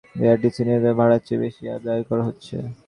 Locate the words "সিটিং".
0.03-0.21